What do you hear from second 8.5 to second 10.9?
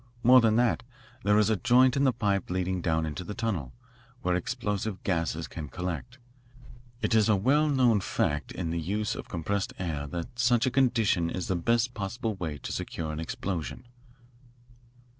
in the use of compressed air that such a